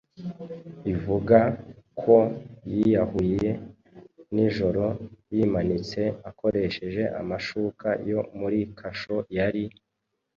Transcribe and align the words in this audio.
ivuga 0.93 1.39
ko 2.01 2.17
yiyahuye 2.71 3.49
nijoro 4.33 4.85
yimanitse 5.33 6.01
akoresheje 6.29 7.03
amashuka 7.21 7.87
yo 8.09 8.19
muri 8.39 8.59
kasho 8.79 9.15
yari 9.37 9.63